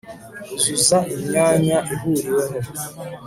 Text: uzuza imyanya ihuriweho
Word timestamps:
uzuza 0.55 0.97
imyanya 1.15 1.77
ihuriweho 1.93 2.71